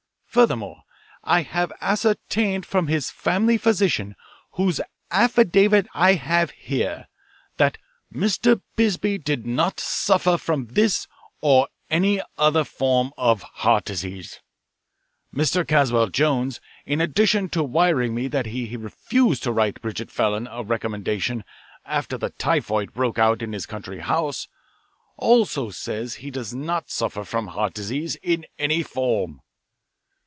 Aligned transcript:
Furthermore, 0.33 0.83
I 1.25 1.41
have 1.41 1.73
ascertained 1.81 2.65
from 2.65 2.87
his 2.87 3.09
family 3.11 3.57
physician, 3.57 4.15
whose 4.51 4.79
affidavit 5.11 5.87
I 5.93 6.13
have 6.13 6.51
here, 6.51 7.09
that 7.57 7.77
Mr. 8.13 8.61
Bisbee 8.77 9.17
did 9.17 9.45
not 9.45 9.77
suffer 9.81 10.37
from 10.37 10.67
this 10.67 11.05
or 11.41 11.67
any 11.89 12.21
other 12.37 12.63
form 12.63 13.11
of 13.17 13.41
heart 13.43 13.83
disease. 13.83 14.39
Mr. 15.35 15.67
Caswell 15.67 16.07
Jones, 16.07 16.61
in 16.85 17.01
addition 17.01 17.49
to 17.49 17.61
wiring 17.61 18.15
me 18.15 18.29
that 18.29 18.45
he 18.45 18.77
refused 18.77 19.43
to 19.43 19.51
write 19.51 19.81
Bridget 19.81 20.09
Fallon 20.09 20.47
a 20.47 20.63
recommendation 20.63 21.43
after 21.83 22.17
the 22.17 22.29
typhoid 22.29 22.93
broke 22.93 23.19
out 23.19 23.41
in 23.41 23.51
his 23.51 23.65
country 23.65 23.99
house, 23.99 24.47
also 25.17 25.69
says 25.71 26.13
he 26.15 26.31
does 26.31 26.55
not 26.55 26.89
suffer 26.89 27.25
from 27.25 27.47
heart 27.47 27.73
disease 27.73 28.15
in 28.23 28.45
any 28.57 28.81
form. 28.81 29.41